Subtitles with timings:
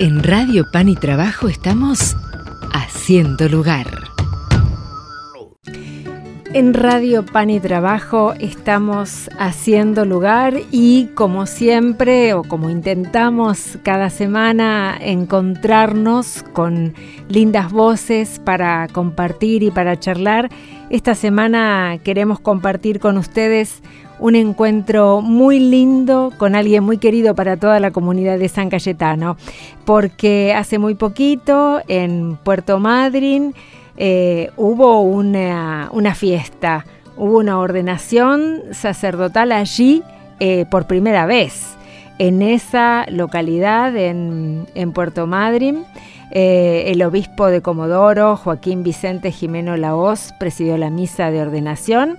[0.00, 2.16] En Radio Pan y Trabajo estamos
[2.72, 3.86] haciendo lugar.
[6.54, 14.08] En Radio Pan y Trabajo estamos haciendo lugar y como siempre o como intentamos cada
[14.08, 16.94] semana encontrarnos con
[17.28, 20.48] lindas voces para compartir y para charlar,
[20.90, 23.82] esta semana queremos compartir con ustedes
[24.18, 29.36] un encuentro muy lindo con alguien muy querido para toda la comunidad de San Cayetano,
[29.84, 33.54] porque hace muy poquito en Puerto Madryn
[33.96, 40.02] eh, hubo una, fiesta, hubo una ordenación sacerdotal allí
[40.38, 41.76] eh, por primera vez
[42.18, 45.84] en esa localidad, en, Puerto Madryn.
[46.30, 52.18] Eh, el obispo de Comodoro, Joaquín Vicente Jimeno Laoz, presidió la misa de ordenación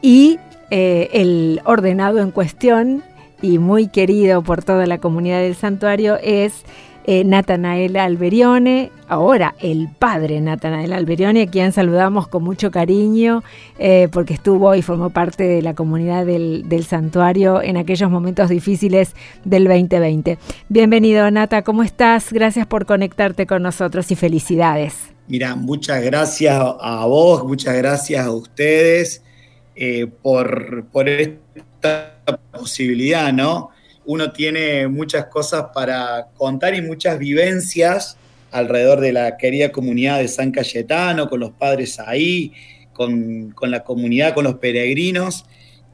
[0.00, 0.38] y
[0.70, 3.02] eh, el ordenado en cuestión
[3.40, 6.64] y muy querido por toda la comunidad del santuario es
[7.10, 13.42] eh, Natanael Alberione, ahora el padre Natanael Alberione, a quien saludamos con mucho cariño
[13.78, 19.14] eh, porque estuvo y formó parte de la comunidad del, santuario en aquellos momentos difíciles
[19.46, 20.36] del 2020.
[20.68, 22.30] Bienvenido Nata, ¿cómo estás?
[22.30, 24.94] Gracias por conectarte con nosotros y felicidades.
[25.28, 29.22] Mira, muchas gracias a vos, muchas gracias a ustedes.
[29.80, 32.18] Eh, por, por esta
[32.50, 33.70] posibilidad, ¿no?
[34.06, 38.16] Uno tiene muchas cosas para contar y muchas vivencias
[38.50, 42.52] alrededor de la querida comunidad de San Cayetano, con los padres ahí,
[42.92, 45.44] con, la comunidad, con los peregrinos,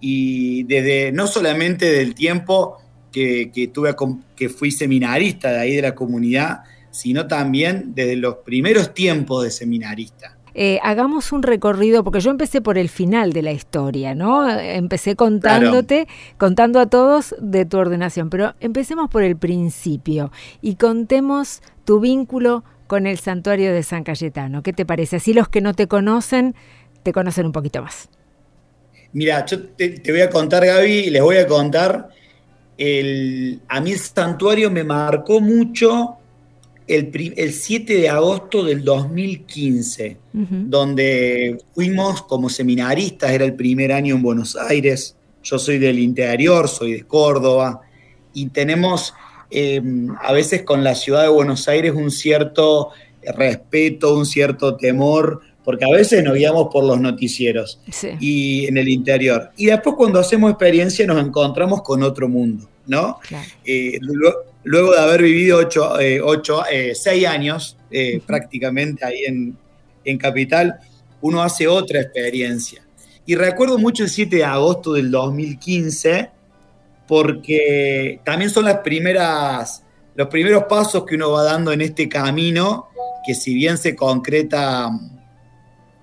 [0.01, 2.79] y desde no solamente del tiempo
[3.13, 3.95] que, tuve,
[4.35, 6.61] que fui seminarista de ahí de la comunidad,
[6.91, 10.39] sino también desde los primeros tiempos de seminarista.
[10.55, 14.49] Eh, hagamos un recorrido, porque yo empecé por el final de la historia, ¿no?
[14.49, 16.07] Empecé contándote,
[16.39, 20.31] contando a todos de tu ordenación, pero empecemos por el principio
[20.63, 24.63] y contemos tu vínculo con el santuario de San Cayetano.
[24.63, 25.17] ¿Qué te parece?
[25.17, 26.55] Así los que no te conocen,
[27.03, 28.09] te conocen un poquito más.
[29.13, 32.09] Mira, yo te, voy a contar, Gaby, les voy a contar,
[32.79, 36.19] el, a mí el santuario me marcó mucho
[36.87, 44.23] el, 7 de agosto del 2015, donde fuimos como seminaristas, era el primer año en
[44.23, 47.81] Buenos Aires, yo soy del interior, soy de Córdoba,
[48.33, 49.15] y tenemos
[49.51, 52.91] em, a veces con la ciudad de Buenos Aires un cierto
[53.23, 57.81] respeto, un cierto temor, porque a veces nos guiamos por los noticieros
[58.21, 59.51] y en el interior.
[59.57, 63.19] Y después cuando hacemos experiencia nos encontramos con otro mundo, ¿no?
[63.65, 66.21] Eh, luego de haber vivido ocho, eh,
[66.73, 69.57] eh, seis años eh, prácticamente ahí en,
[70.05, 70.79] en, Capital,
[71.21, 72.83] uno hace otra experiencia.
[73.27, 76.31] Y recuerdo mucho el 7 de agosto del 2015,
[77.07, 82.89] porque también son las primeras, los primeros pasos que uno va dando en este camino,
[83.27, 84.91] que si bien se concreta,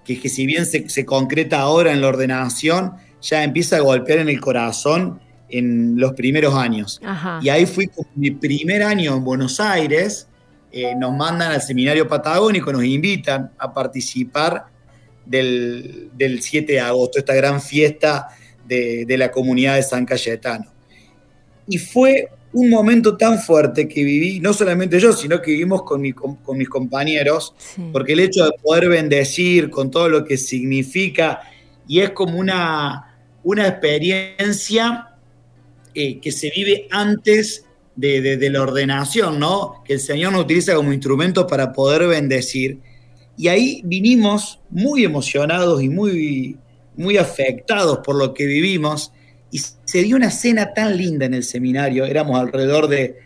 [0.04, 4.20] que, que si bien se, se concreta ahora en la ordenación, ya empieza a golpear
[4.20, 5.20] en el corazón
[5.52, 7.02] en los primeros años.
[7.42, 10.28] Y ahí fui con mi primer año en Buenos Aires,
[10.72, 14.66] eh, nos mandan al seminario patagónico, nos invitan a participar
[15.26, 18.30] del, 7 de agosto, esta gran fiesta
[18.66, 20.66] de, la comunidad de San Cayetano.
[21.68, 26.10] Y fue un momento tan fuerte que viví, no solamente yo, sino que vivimos con,
[26.12, 27.54] con, mis compañeros,
[27.92, 31.42] porque el hecho de poder bendecir con todo lo que significa,
[31.88, 35.11] y es como una, una experiencia
[35.94, 37.66] eh, que se vive antes
[37.96, 39.84] de, la ordenación, ¿no?
[39.86, 42.80] Que el Señor nos utiliza como instrumento para poder bendecir.
[43.38, 46.58] Y ahí vinimos muy emocionados y muy,
[46.96, 49.12] muy afectados por lo que vivimos.
[49.52, 52.06] Y se dio una cena tan linda en el seminario.
[52.06, 53.18] Éramos alrededor de,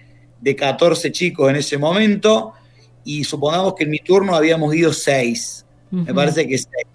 [0.42, 2.54] de 14 chicos en ese momento.
[3.04, 5.66] Y supongamos que en mi turno habíamos ido seis.
[5.92, 6.88] Me parece que seis.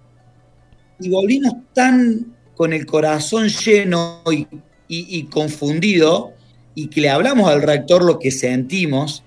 [0.98, 4.46] Y volvimos tan con el corazón lleno y
[4.92, 6.32] y, confundido
[6.74, 9.22] y que le hablamos al rector lo que sentimos.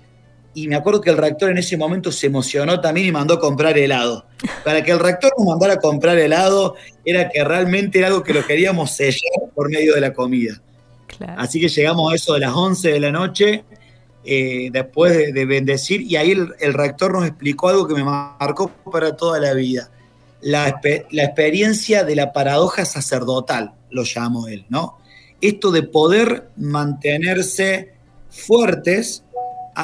[0.52, 3.40] Y me acuerdo que el rector en ese momento se emocionó también y mandó a
[3.40, 4.26] comprar helado.
[4.62, 6.74] Para que el rector nos mandara a comprar helado
[7.04, 10.60] era que realmente era algo que lo queríamos sellar por medio de la comida.
[11.36, 13.64] Así que llegamos a eso de las 11 de la noche,
[14.24, 19.16] eh, después de, bendecir, y ahí el, rector nos explicó algo que me marcó para
[19.16, 19.90] toda la vida.
[20.40, 20.80] La,
[21.10, 24.98] la experiencia de la paradoja sacerdotal, lo llamó él, ¿no?
[25.40, 27.92] Esto de poder mantenerse
[28.30, 29.24] fuertes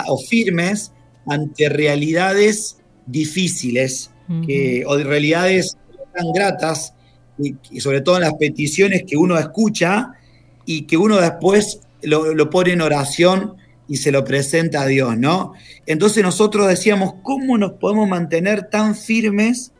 [0.08, 0.92] o firmes
[1.26, 4.10] ante realidades difíciles
[4.86, 5.76] o de realidades
[6.14, 6.94] tan gratas,
[7.38, 10.12] y, sobre todo en las peticiones que uno escucha
[10.66, 13.56] y que uno después lo, pone en oración
[13.88, 15.52] y se lo presenta a Dios, ¿no?
[15.86, 19.72] Entonces nosotros decíamos, ¿cómo nos podemos mantener tan firmes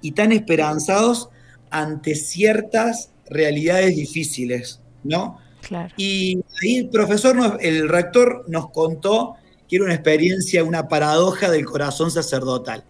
[0.00, 1.30] y tan esperanzados
[1.70, 5.38] ante ciertas realidades difíciles, ¿no?
[5.62, 5.92] Claro.
[5.96, 9.34] Y ahí el profesor, el rector nos contó
[9.68, 12.84] que era una experiencia, una paradoja del corazón sacerdotal.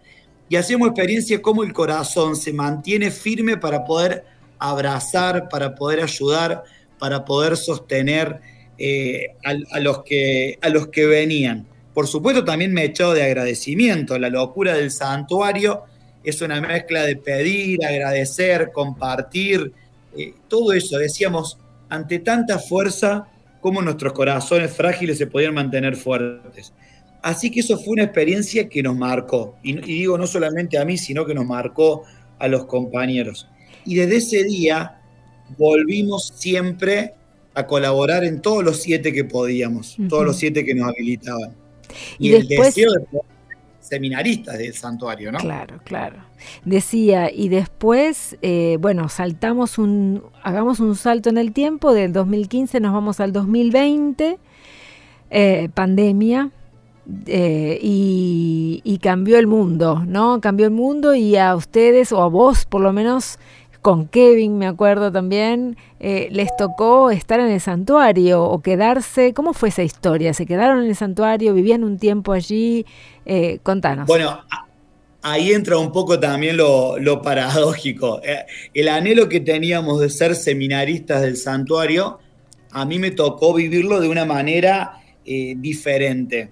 [0.49, 4.25] Y hacemos experiencia cómo el corazón se mantiene firme para poder
[4.59, 6.63] abrazar, para poder ayudar,
[6.99, 8.39] para poder sostener
[8.77, 11.65] eh, a, los que, a los que venían.
[11.93, 14.17] Por supuesto, también me he echado de agradecimiento.
[14.19, 15.83] La locura del santuario
[16.23, 19.73] es una mezcla de pedir, agradecer, compartir,
[20.15, 20.97] eh, todo eso.
[20.97, 21.57] Decíamos,
[21.89, 23.27] ante tanta fuerza,
[23.61, 26.73] cómo nuestros corazones frágiles se podían mantener fuertes.
[27.21, 29.57] Así que eso fue una experiencia que nos marcó.
[29.63, 32.03] y digo no solamente a mí, sino que nos marcó
[32.39, 33.47] a los compañeros.
[33.85, 35.01] Y desde ese día
[35.57, 37.13] volvimos siempre
[37.53, 41.55] a colaborar en todos los siete que podíamos, todos los siete que nos habilitaban.
[42.19, 43.05] Y, el deseo de
[43.79, 45.39] seminaristas del santuario, ¿no?
[45.39, 46.17] Claro, claro.
[46.65, 52.79] Decía, y después, eh, bueno, saltamos un, hagamos un salto en el tiempo, del 2015
[52.79, 54.37] nos vamos al 2020,
[55.29, 56.51] eh, pandemia,
[57.25, 60.41] eh, y, y, cambió el mundo, ¿no?
[60.41, 63.39] Cambió el mundo y a ustedes, o a vos por lo menos,
[63.81, 69.33] con Kevin, me acuerdo también, les tocó estar en el santuario o quedarse.
[69.33, 70.33] ¿Cómo fue esa historia?
[70.33, 71.53] ¿Se quedaron en el santuario?
[71.53, 72.85] ¿Vivían un tiempo allí?
[73.63, 74.07] Contanos.
[74.07, 74.41] Bueno,
[75.31, 78.21] ahí entra un poco también lo, paradójico.
[78.23, 82.19] Eh, el anhelo que teníamos de ser seminaristas del santuario,
[82.71, 86.51] a mí me tocó vivirlo de una manera diferente.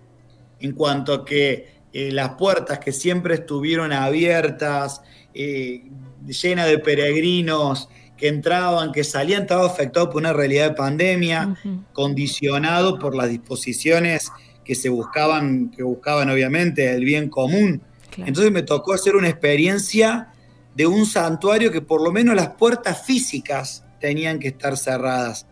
[0.60, 5.02] En cuanto a que las puertas que siempre estuvieron abiertas,
[5.34, 7.88] llena de peregrinos
[8.18, 11.56] que entraban, que salían, estaba afectado por una realidad de pandemia,
[11.94, 14.32] condicionado por las disposiciones
[14.64, 17.82] que se buscaban, que buscaban obviamente el bien común.
[18.18, 20.30] Entonces me tocó hacer una experiencia
[20.76, 25.48] de un santuario que por lo menos las puertas físicas tenían que estar cerradas,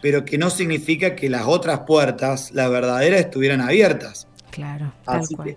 [0.00, 4.26] pero que no significa que las otras puertas, las verdaderas, estuvieran abiertas.
[4.50, 4.92] Claro.
[5.04, 5.56] así, Que,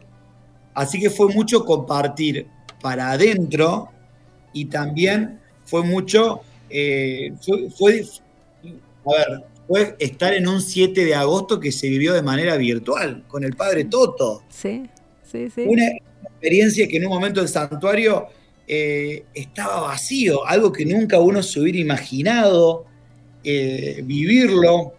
[0.73, 2.47] así que fue mucho compartir
[2.81, 3.89] para adentro
[4.53, 7.33] y también fue mucho, eh,
[7.77, 8.05] fue,
[9.05, 13.23] a ver, fue estar en un 7 de agosto que se vivió de manera virtual
[13.27, 14.43] con el padre Toto.
[14.49, 14.89] Sí,
[15.23, 15.63] sí, sí.
[15.65, 15.85] Una
[16.41, 18.27] experiencia que en un momento el santuario
[18.67, 22.85] eh, estaba vacío, algo que nunca uno se hubiera imaginado
[23.43, 24.93] eh, vivirlo.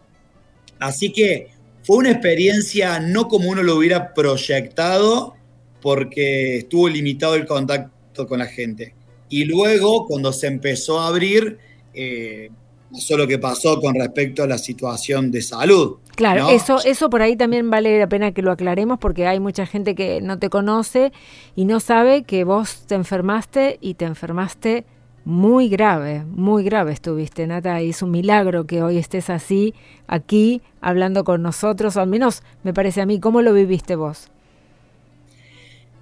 [0.79, 1.49] Así que
[1.83, 5.35] fue una experiencia no como uno lo hubiera proyectado,
[5.81, 8.95] porque estuvo limitado el contacto con la gente.
[9.29, 11.59] Y luego, cuando se empezó a abrir,
[11.93, 12.51] eh,
[12.93, 15.97] pasó lo que pasó con respecto a la situación de salud.
[16.15, 19.65] Claro, eso, eso por ahí también vale la pena que lo aclaremos porque hay mucha
[19.67, 21.13] gente que no te conoce
[21.57, 24.85] y no sabe que vos te enfermaste y te enfermaste
[25.25, 29.73] muy grave, muy grave estuviste, Nata, y es un milagro que hoy estés así,
[30.09, 34.29] aquí, hablando con nosotros, al menos me parece a mí, ¿cómo lo viviste vos?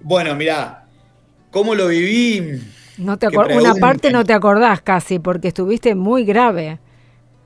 [0.01, 0.87] Bueno, mira,
[1.51, 2.59] ¿cómo lo viví?
[3.01, 6.79] No te una parte no te acordás casi, porque estuviste muy grave.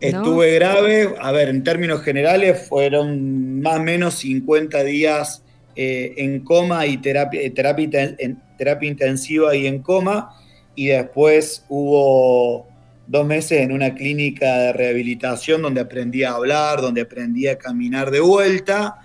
[0.01, 5.43] Estuve grave, a ver, en términos generales fueron más o menos 50 días
[5.75, 10.35] eh, en coma y terapia, eh, terapia, en, terapia intensiva y en coma,
[10.75, 12.67] y después hubo
[13.07, 18.11] dos meses en una clínica de rehabilitación donde aprendí a hablar, donde aprendí a caminar
[18.11, 18.99] de vuelta,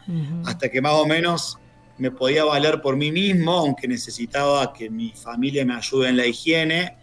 [0.44, 1.59] hasta que más o menos
[2.00, 6.26] me podía valer por mí mismo, aunque necesitaba que mi familia me ayude en la
[6.26, 6.96] higiene.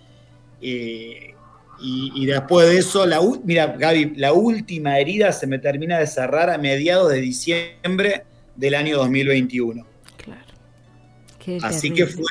[0.59, 1.35] Eh,
[1.79, 6.49] y, después de eso, la, mira, Gaby, la última herida se me termina de cerrar
[6.49, 8.25] a mediados de diciembre
[8.55, 9.85] del año 2021.
[10.17, 11.61] Claro.
[11.61, 12.23] Así que fue,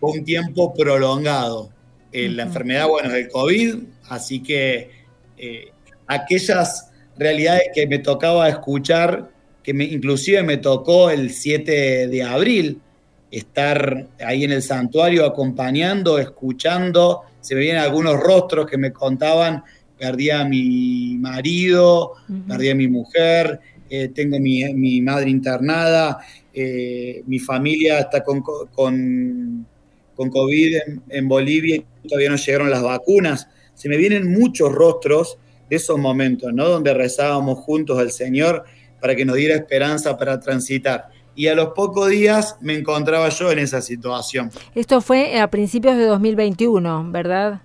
[0.00, 1.70] un tiempo prolongado.
[2.10, 3.74] Eh, la enfermedad, bueno, es el COVID,
[4.08, 4.90] así que
[5.36, 5.72] eh,
[6.06, 9.31] aquellas realidades que me tocaba escuchar
[9.62, 12.80] que me, inclusive me tocó el 7 de abril
[13.30, 19.62] estar ahí en el santuario acompañando, escuchando, se me vienen algunos rostros que me contaban,
[19.98, 22.12] perdí a mi marido,
[22.46, 26.18] perdí a mi mujer, eh, tengo mi, mi, madre internada,
[26.52, 29.66] eh, mi familia está con, con,
[30.14, 33.48] con COVID en, en, Bolivia todavía no llegaron las vacunas.
[33.74, 35.38] Se me vienen muchos rostros
[35.70, 36.68] de esos momentos, ¿no?
[36.68, 38.64] Donde rezábamos juntos al Señor
[39.02, 41.08] para que nos diera esperanza para transitar.
[41.34, 44.50] Y a los pocos días me encontraba yo en esa situación.
[44.76, 47.62] Esto fue a principios de 2021, ¿verdad?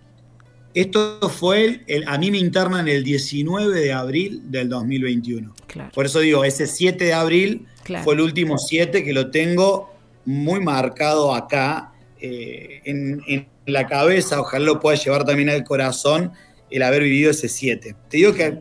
[0.73, 5.53] Esto fue, el, a mí me internan el 19 de abril del 2021.
[5.93, 7.67] Por eso digo, ese 7 de abril
[8.03, 9.93] fue el último 7 que lo tengo
[10.25, 14.39] muy marcado acá eh, en, en, la cabeza.
[14.39, 16.31] Ojalá lo pueda llevar también al corazón
[16.69, 17.95] el haber vivido ese 7.
[18.09, 18.59] Te digo que,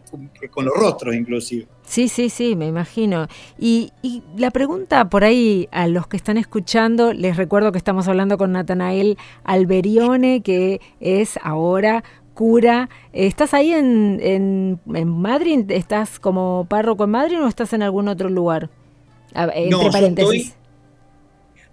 [0.50, 1.66] con los rostros inclusive.
[1.84, 3.28] Sí, sí, sí, me imagino.
[3.58, 8.08] Y, y, la pregunta por ahí a los que están escuchando, les recuerdo que estamos
[8.08, 12.02] hablando con Natanael Alberione, que es ahora
[12.34, 12.88] cura.
[13.12, 15.70] ¿Estás ahí en, en, en Madrid?
[15.70, 18.68] ¿Estás como párroco en Madrid o estás en algún otro lugar?
[19.34, 20.46] entre no, paréntesis.
[20.46, 20.66] Estoy,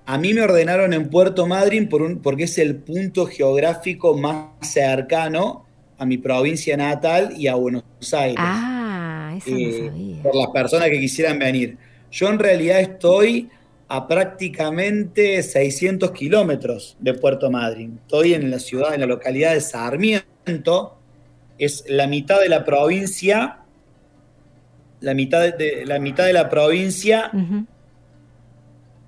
[0.06, 4.48] a mí me ordenaron en Puerto Madryn por un, porque es el punto geográfico más
[4.62, 5.66] cercano
[6.04, 8.36] a mi provincia natal y a Buenos Aires.
[8.38, 10.22] Ah, eso no eh, sabía.
[10.22, 11.78] Por las personas que quisieran venir.
[12.12, 13.50] Yo en realidad estoy
[13.88, 18.00] a prácticamente 600 kilómetros de Puerto Madryn.
[18.02, 20.98] Estoy en la ciudad, en la localidad de Sarmiento.
[21.58, 23.60] Es la mitad de la provincia,
[25.00, 27.32] la mitad de, la, mitad de la provincia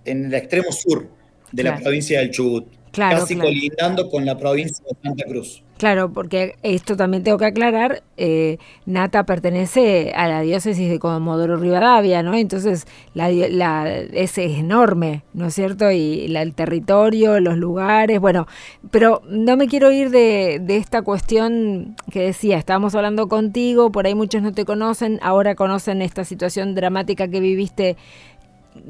[0.06, 1.10] en el extremo sur
[1.52, 2.68] de la provincia del Chubut.
[2.96, 5.64] Casi colindando con la provincia de Santa Cruz.
[5.78, 11.58] Claro, porque esto también tengo que aclarar, eh, Nata pertenece a la diócesis de Comodoro
[11.58, 12.34] Rivadavia, ¿no?
[12.34, 15.92] Entonces la, la, es, enorme, ¿no es cierto?
[15.92, 18.48] Y el territorio, los lugares, bueno,
[18.90, 24.06] pero no me quiero ir de, de esta cuestión que decía, estábamos hablando contigo, por
[24.06, 27.98] ahí muchos no te conocen, ahora conocen esta situación dramática que viviste,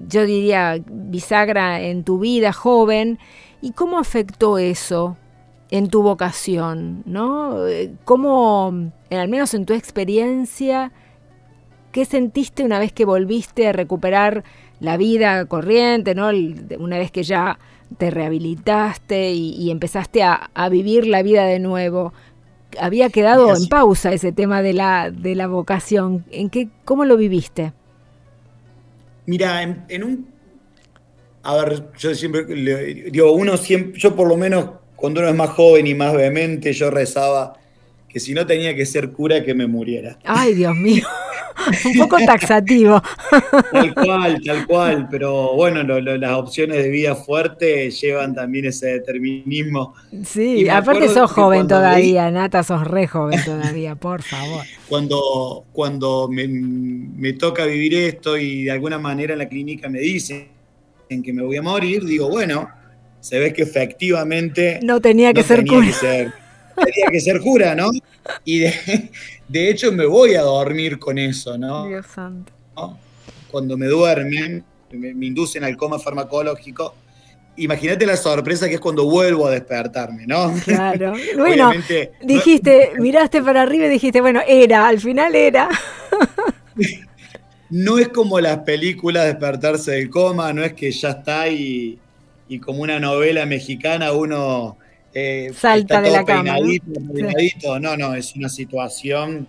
[0.07, 3.17] yo diría, bisagra en tu vida joven,
[3.65, 5.17] ¿y cómo afectó eso?
[5.71, 7.57] en tu vocación, ¿no?
[8.03, 10.91] ¿Cómo, al menos en tu experiencia,
[11.91, 14.43] qué sentiste una vez que volviste a recuperar
[14.79, 16.29] la vida corriente, ¿no?
[16.77, 17.57] Una vez que ya
[17.97, 22.13] te rehabilitaste y, empezaste a, vivir la vida de nuevo.
[22.79, 26.25] Había quedado en pausa ese tema de la, de la vocación.
[26.29, 27.73] ¿En qué, ¿Cómo lo viviste?
[29.25, 30.34] Mira, en, un...
[31.45, 32.43] A ver, yo siempre
[33.11, 36.73] digo, uno siempre, yo por lo menos cuando uno es más joven y más vehemente,
[36.73, 37.53] yo rezaba
[38.09, 40.17] que si no tenía que ser cura, que me muriera.
[40.23, 41.05] Ay, Dios mío.
[41.85, 43.01] Un poco taxativo.
[43.71, 45.07] Tal cual, tal cual.
[45.11, 49.93] Pero bueno, las opciones de vida fuerte llevan también ese determinismo.
[50.23, 54.63] Sí, aparte sos joven todavía, Nata, sos re joven todavía, por favor.
[54.89, 59.99] Cuando, cuando me, me, toca vivir esto y de alguna manera en la clínica me
[59.99, 60.54] dicen
[61.07, 62.69] que me voy a morir, digo, bueno,
[63.19, 64.79] se ve que efectivamente...
[64.83, 65.87] No tenía que ser cura.
[66.75, 67.89] tenía que ser cura, ¿no?
[68.43, 71.87] Y de, hecho me voy a dormir con eso, ¿no?
[71.87, 72.53] Dios santo.
[73.49, 76.93] Cuando me duermen, me, inducen al coma farmacológico,
[77.55, 80.53] imagínate la sorpresa que es cuando vuelvo a despertarme, ¿no?
[80.63, 81.13] Claro.
[81.37, 81.71] Bueno,
[82.21, 85.69] dijiste, miraste para arriba y dijiste, bueno, era, al final era.
[87.69, 91.99] No es como las películas despertarse del coma, no es que ya está y,
[92.47, 94.77] y como una novela mexicana uno
[95.13, 96.57] eh, salta de la cama.
[96.59, 97.79] ¿no?
[97.79, 97.97] ¿no?
[97.97, 99.47] no, es una situación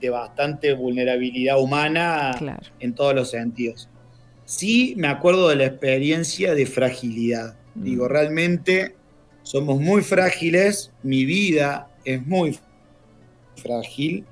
[0.00, 2.32] de bastante vulnerabilidad humana
[2.80, 3.88] en todos los sentidos.
[4.46, 7.56] Sí, me acuerdo de la experiencia de fragilidad.
[7.74, 7.82] Mm.
[7.84, 8.96] Digo, realmente
[9.42, 12.58] somos muy frágiles, mi vida es muy
[13.56, 14.24] frágil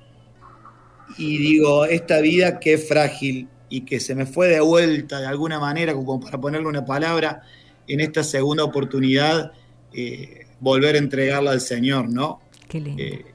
[1.17, 5.27] y digo, esta vida que es frágil y que se me fue de vuelta de
[5.27, 7.41] alguna manera, como para ponerle una palabra,
[7.87, 9.51] en esta segunda oportunidad
[9.93, 12.41] eh, volver a entregarla al Señor, ¿no?
[12.67, 13.01] Qué lindo.
[13.01, 13.25] Eh,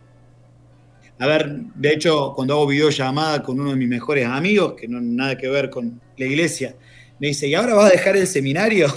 [1.19, 5.01] a ver, de hecho, cuando hago videollamada con uno de mis mejores amigos, que no
[5.01, 6.77] nada que ver con la iglesia,
[7.19, 8.89] me dice, ¿y ahora vas a dejar el seminario?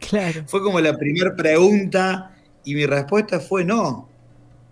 [0.00, 0.44] Claro.
[0.46, 4.08] fue como la primera pregunta y mi respuesta fue no,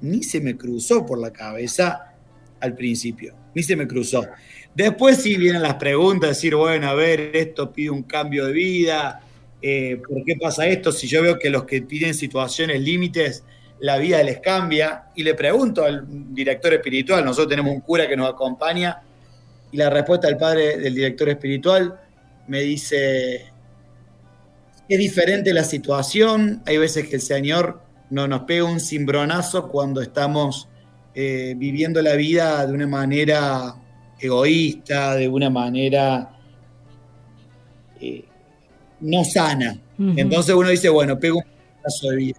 [0.01, 2.16] ni se me cruzó por la cabeza
[2.61, 4.27] al principio, ni se me cruzó.
[4.75, 9.21] Después sí vienen las preguntas, decir, bueno, a ver, esto pide un cambio de vida,
[9.63, 10.93] eh, ¿por qué pasa esto?
[10.93, 13.45] Si yo veo que los que tienen situaciones límites,
[13.81, 15.07] la vida les cambia.
[15.15, 19.03] Y le pregunto al director espiritual, nosotros tenemos un cura que nos acompaña,
[19.73, 21.99] y la respuesta del padre del director espiritual
[22.47, 23.47] me dice,
[24.89, 30.01] es diferente la situación, hay veces que el Señor no nos pega un cimbronazo cuando
[30.01, 30.69] estamos
[31.19, 33.75] eh, viviendo la vida de una manera
[34.21, 36.31] egoísta, de una manera...
[37.99, 38.23] Eh,
[39.01, 39.79] no sana.
[39.99, 41.45] Entonces uno dice, bueno, pego un
[41.83, 42.39] paso de vida.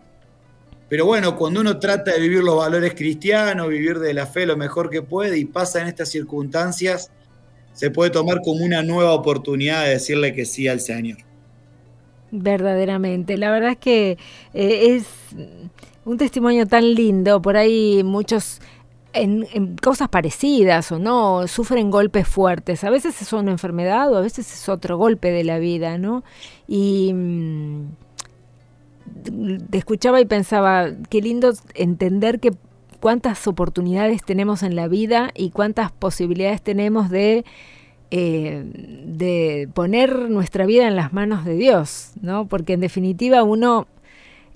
[0.90, 4.56] Pero bueno, cuando uno trata de vivir los valores cristianos, vivir de la fe lo
[4.56, 7.12] mejor que puede y pasa en estas circunstancias,
[7.74, 11.18] se puede tomar como una nueva oportunidad de decirle que sí al Señor.
[12.30, 13.38] Verdaderamente.
[13.38, 14.18] La verdad es que
[14.54, 15.06] eh, es
[16.08, 18.62] Un testimonio tan lindo, por ahí muchos
[19.12, 22.86] en, cosas parecidas o no, sufren golpes fuertes.
[22.86, 26.24] A veces es una enfermedad o a veces es otro golpe de la vida, ¿no?
[26.66, 27.88] Y mm,
[29.70, 32.54] te escuchaba y pensaba, qué lindo entender que
[33.02, 37.44] cuántas oportunidades tenemos en la vida y cuántas posibilidades tenemos de,
[38.12, 38.64] eh,
[39.06, 42.48] de poner nuestra vida en las manos de Dios, ¿no?
[42.48, 43.88] Porque en definitiva uno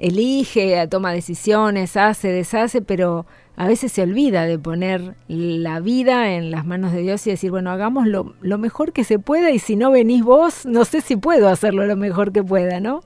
[0.01, 6.49] elige, toma decisiones, hace, deshace, pero a veces se olvida de poner la vida en
[6.49, 9.59] las manos de Dios y decir, bueno, hagamos lo, lo mejor que se pueda y
[9.59, 13.03] si no venís vos, no sé si puedo hacerlo lo mejor que pueda, ¿no?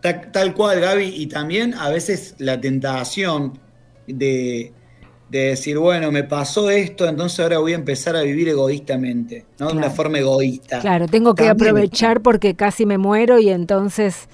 [0.00, 3.60] Tal, cual, Gaby, y también a veces la tentación
[4.08, 4.72] de,
[5.30, 9.68] decir, bueno, me pasó esto, entonces ahora voy a empezar a vivir egoístamente, ¿no?
[9.68, 10.80] De una forma egoísta.
[10.80, 14.28] Claro, tengo que aprovechar porque casi me muero y entonces...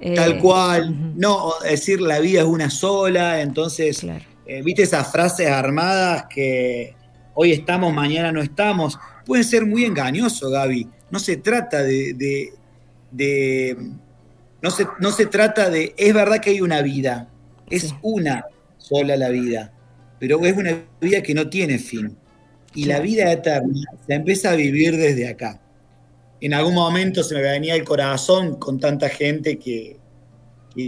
[0.00, 4.04] Eh, tal cual, no, decir la vida es una sola, entonces,
[4.46, 6.94] eh, viste esas frases armadas que
[7.34, 10.88] hoy estamos, mañana no estamos, pueden ser muy engañosos, Gaby.
[11.10, 12.14] No se trata de
[14.62, 17.28] no se, no se trata de, es verdad que hay una vida,
[17.70, 18.44] es una
[18.76, 19.72] sola la vida,
[20.18, 22.16] pero es una vida que no tiene fin.
[22.74, 25.60] Y la vida eterna se empieza a vivir desde acá.
[26.40, 29.98] En algún momento se me venía el corazón con tanta gente que,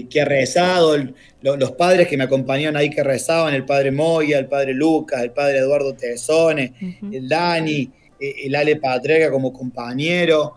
[0.09, 0.97] que, ha rezado,
[1.43, 5.33] los padres que me acompañaron ahí que rezaban, el padre Moya, el padre Lucas, el
[5.33, 6.73] padre Eduardo Tesone,
[7.13, 10.55] el Dani, eh, el Ale Patrega como compañero.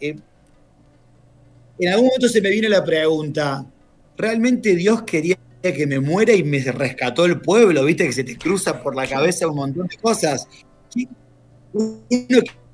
[0.00, 0.16] Eh,
[1.78, 3.64] en algún momento se me vino la pregunta,
[4.16, 7.84] ¿realmente Dios quería que me muera y me rescató el pueblo?
[7.84, 10.46] ¿Viste que se te cruza por la cabeza un montón de cosas?
[11.72, 11.98] Uno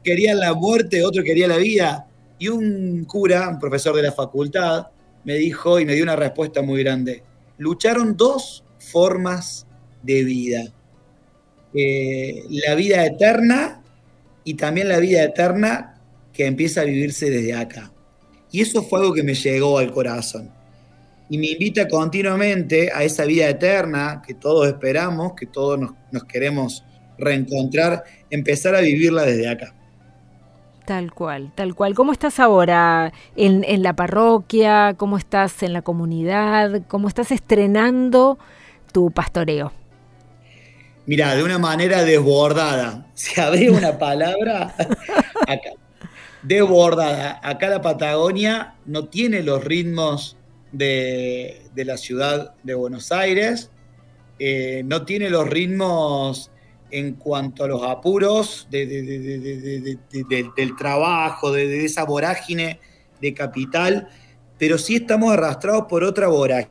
[0.02, 2.06] quería la muerte, otro quería la vida.
[2.38, 4.86] Y un cura, un profesor de la facultad,
[5.24, 7.22] me dijo y me dio una respuesta muy grande.
[7.58, 9.66] Lucharon dos formas
[10.02, 10.64] de vida.
[11.74, 13.82] Eh, la vida eterna
[14.44, 16.00] y también la vida eterna
[16.32, 17.92] que empieza a vivirse desde acá.
[18.50, 20.50] Y eso fue algo que me llegó al corazón.
[21.28, 26.84] Y me invita continuamente a esa vida eterna que todos esperamos, que todos nos, queremos
[27.18, 29.74] reencontrar, empezar a vivirla desde acá.
[30.90, 31.94] Tal cual, tal cual.
[31.94, 34.94] ¿Cómo estás ahora en, en, la parroquia?
[34.96, 36.82] ¿Cómo estás en la comunidad?
[36.88, 38.40] ¿Cómo estás estrenando
[38.92, 39.72] tu pastoreo?
[41.06, 43.06] Mira, de una manera desbordada.
[43.14, 44.74] Si habría una palabra,
[45.46, 45.70] acá,
[46.42, 47.38] desbordada.
[47.40, 50.36] Acá la Patagonia no tiene los ritmos
[50.72, 53.70] de, la ciudad de Buenos Aires,
[54.40, 56.50] eh, no tiene los ritmos
[56.90, 59.98] en cuanto a los apuros del
[60.78, 62.80] trabajo, de, esa vorágine
[63.20, 64.08] de capital,
[64.58, 66.70] pero sí estamos arrastrados por otra vorágine,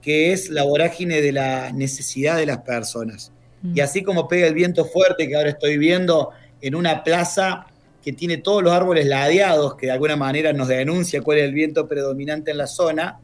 [0.00, 3.32] que es la vorágine de la necesidad de las personas.
[3.62, 3.84] Y mm.
[3.84, 6.30] así como pega el viento fuerte que ahora estoy viendo
[6.60, 7.66] en una plaza
[8.02, 11.52] que tiene todos los árboles ladeados, que de alguna manera nos denuncia cuál es el
[11.52, 13.18] viento predominante en la zona.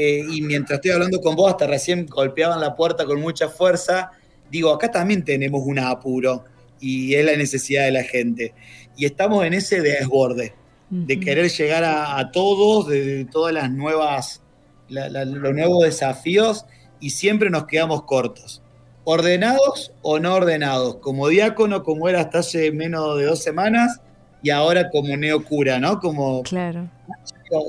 [0.00, 4.12] Eh, y mientras estoy hablando con vos, hasta recién golpeaban la puerta con mucha fuerza,
[4.48, 6.44] digo, acá también tenemos un apuro
[6.78, 8.54] y es la necesidad de la gente.
[8.96, 10.54] Y estamos en ese desborde
[10.88, 14.40] de querer llegar a, todos, de, todas las nuevas,
[14.88, 16.64] los nuevos desafíos
[17.00, 18.62] y siempre nos quedamos cortos
[19.02, 24.00] ordenados o no ordenados, como diácono, como era hasta hace menos de dos semanas,
[24.42, 25.98] y ahora como neocura, ¿no?
[25.98, 26.42] Como.
[26.44, 26.88] Claro.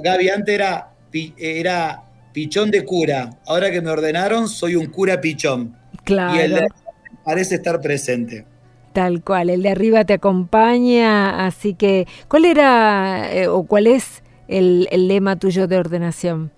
[0.04, 0.92] Gaby antes era,
[1.38, 5.76] era pichón de cura, ahora que me ordenaron, soy un cura pichón.
[6.04, 6.36] Claro.
[6.36, 6.68] Y él
[7.24, 8.46] parece estar presente.
[8.94, 14.24] Tal cual, el de arriba te acompaña, así que, ¿cuál era eh, o cuál es
[14.48, 16.52] el, lema tuyo de ordenación?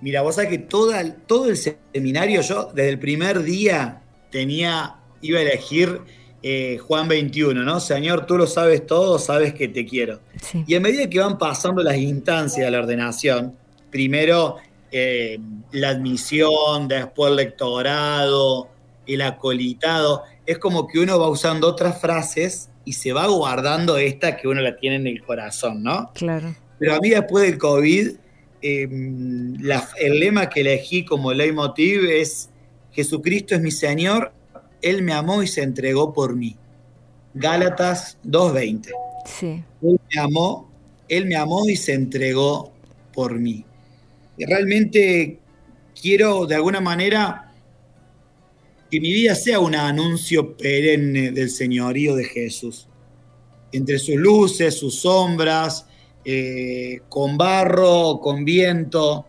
[0.00, 5.38] Mira, vos sabés que toda, todo el seminario, yo desde el primer día tenía, iba
[5.38, 6.00] a elegir
[6.42, 7.80] eh, Juan 21, ¿no?
[7.80, 10.20] Señor, tú lo sabes todo, sabes que te quiero.
[10.66, 13.56] Y a medida que van pasando las instancias de la ordenación,
[13.90, 14.56] primero
[14.90, 15.38] eh,
[15.72, 18.68] la admisión, después el lectorado,
[19.06, 24.36] el acolitado, es como que uno va usando otras frases y se va guardando esta
[24.36, 26.10] que uno la tiene en el corazón, ¿no?
[26.14, 26.54] Claro.
[26.78, 28.12] Pero a mí después del COVID,
[28.62, 29.56] em,
[29.98, 32.50] el lema que elegí como leitmotiv es
[32.92, 34.32] Jesucristo es mi Señor,
[34.80, 36.56] Él me amó y se entregó por mí.
[37.34, 38.90] Gálatas 2.20.
[39.26, 39.62] Sí.
[39.82, 40.70] Él me amó,
[41.08, 42.72] Él me amó y se entregó
[43.12, 43.64] por mí.
[44.46, 45.40] Realmente
[46.00, 47.52] quiero de alguna manera
[48.90, 52.88] que mi vida sea un anuncio perenne del señorío de Jesús.
[53.72, 55.86] Entre sus luces, sus sombras,
[56.24, 59.26] eh, con barro, con viento,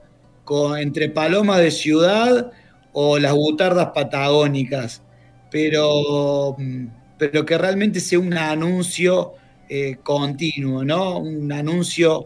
[0.80, 2.52] entre palomas de ciudad
[2.92, 5.04] o las butardas patagónicas,
[5.52, 6.56] pero,
[7.18, 9.34] pero que realmente sea un anuncio
[9.70, 11.20] eh, continuo, ¿no?
[11.20, 12.26] Un anuncio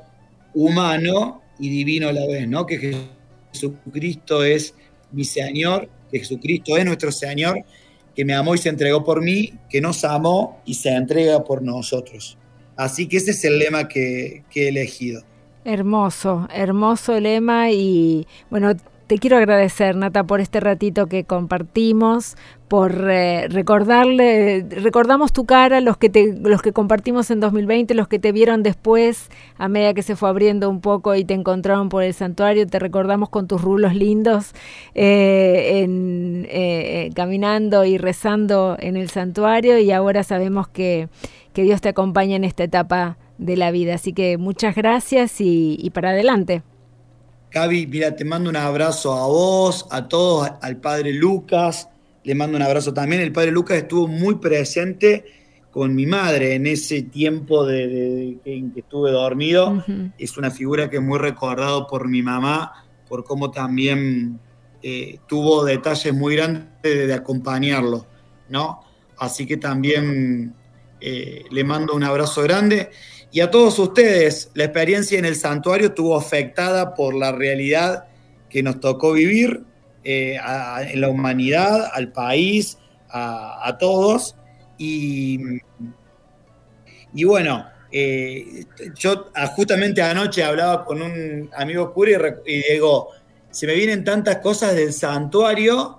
[0.54, 2.66] humano y divino a la vez, ¿no?
[2.66, 2.98] Que
[3.54, 4.76] Jesucristo es
[5.14, 7.64] mi Señor, que Jesucristo es nuestro Señor,
[8.14, 11.62] que me amó y se entregó por mí, que nos amó y se entrega por
[11.62, 12.38] nosotros.
[12.76, 15.24] Así que ese es el lema que, que he elegido.
[15.64, 18.74] Hermoso, hermoso lema y bueno,
[19.14, 22.36] te quiero agradecer, Nata, por este ratito que compartimos,
[22.68, 28.08] por eh, recordarle, recordamos tu cara, los que, te, los que compartimos en 2020, los
[28.08, 31.90] que te vieron después, a medida que se fue abriendo un poco y te encontraron
[31.90, 34.56] por el santuario, te recordamos con tus rulos lindos,
[34.96, 41.08] eh, en, eh, caminando y rezando en el santuario y ahora sabemos que,
[41.54, 43.94] que Dios te acompaña en esta etapa de la vida.
[43.94, 46.64] Así que muchas gracias y, para adelante.
[47.54, 51.88] Gaby, mira, te mando un abrazo a vos, a todos, al padre Lucas,
[52.24, 53.22] le mando un abrazo también.
[53.22, 55.24] El padre Lucas estuvo muy presente
[55.70, 59.86] con mi madre en ese tiempo de, en que estuve dormido.
[60.18, 64.40] Es una figura que es muy recordado por mi mamá, por cómo también
[64.82, 68.08] eh, tuvo detalles muy grandes de, acompañarlo,
[68.50, 68.84] ¿no?
[69.20, 70.56] Así que también
[71.00, 72.90] eh, le mando un abrazo grande.
[73.34, 78.06] Y a todos ustedes, la experiencia en el santuario estuvo afectada por la realidad
[78.48, 79.64] que nos tocó vivir
[80.04, 82.78] eh, en la humanidad, al país,
[83.10, 84.36] a, todos.
[84.78, 85.40] Y,
[87.16, 88.66] y bueno, eh,
[88.96, 93.10] yo justamente anoche hablaba con un amigo cura y, digo,
[93.50, 95.98] se me vienen tantas cosas del santuario,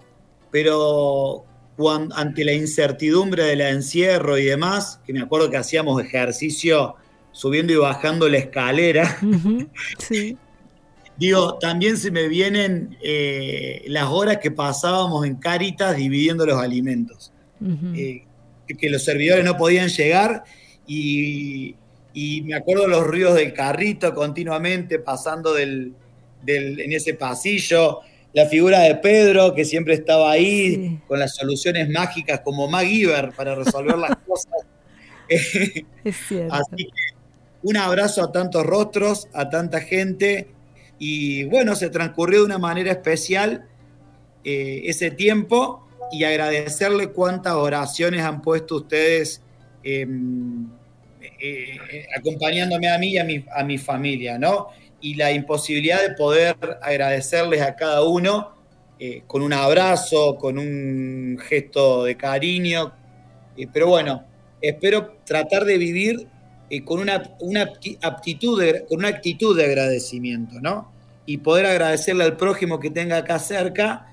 [0.53, 1.45] pero
[2.15, 6.95] ante la incertidumbre del encierro y demás, que me acuerdo que hacíamos ejercicio
[7.35, 9.19] subiendo y bajando la escalera.
[11.17, 17.33] Digo, también se me vienen eh, las horas que pasábamos en Cáritas dividiendo los alimentos.
[17.95, 18.25] Eh,
[18.79, 20.45] que los servidores no podían llegar
[20.87, 21.77] y,
[22.45, 25.95] me acuerdo los ruidos del carrito continuamente pasando del,
[26.47, 28.01] en ese pasillo.
[28.33, 33.55] La figura de Pedro, que siempre estaba ahí con las soluciones mágicas como MacGyver para
[33.55, 34.53] resolver las cosas.
[35.29, 36.55] es cierto.
[36.55, 37.14] Así que
[37.65, 40.49] un abrazo a tantos rostros, a tanta gente.
[40.99, 43.67] Y bueno, se transcurrió de una manera especial
[44.45, 49.43] eh, ese tiempo y agradecerle cuántas oraciones han puesto ustedes
[49.83, 50.67] em,
[51.23, 54.69] eh, eh, acompañándome a mí y a mi, a mi familia, ¿no?
[55.01, 58.53] Y la imposibilidad de poder agradecerles a cada uno
[59.27, 62.95] con un abrazo, con un gesto de cariño.
[63.71, 64.25] pero bueno,
[64.63, 66.27] espero tratar de vivir
[66.85, 67.73] con una, una,
[68.03, 70.93] aptitud con una actitud de agradecimiento, ¿no?
[71.27, 74.09] Y poder agradecerle al prójimo que tenga acá cerca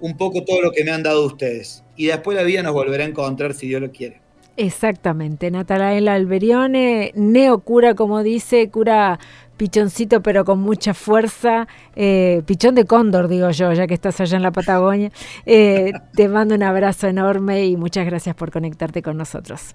[0.00, 1.82] un poco todo lo que me han dado ustedes.
[1.96, 4.20] Y después la vida nos volverá a encontrar si Dios lo quiere.
[4.56, 9.18] Exactamente, Natalaela Alberione, neocura, como dice, cura
[9.56, 14.36] pichoncito pero con mucha fuerza, eh, pichón de cóndor digo yo, ya que estás allá
[14.36, 15.10] en la Patagonia.
[15.46, 19.74] Eh, te mando un abrazo enorme y muchas gracias por conectarte con nosotros.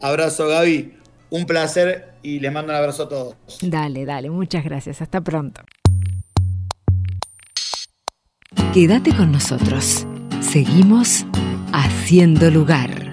[0.00, 0.99] Abrazo Gaby.
[1.30, 3.34] Un placer y les mando un abrazo a todos.
[3.62, 5.00] Dale, dale, muchas gracias.
[5.00, 5.62] Hasta pronto.
[8.74, 10.06] Quédate con nosotros.
[10.40, 11.24] Seguimos
[11.72, 13.09] haciendo lugar.